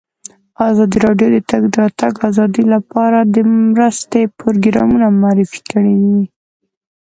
[0.69, 3.37] ازادي راډیو د د تګ راتګ ازادي لپاره د
[3.69, 5.97] مرستو پروګرامونه معرفي کړي.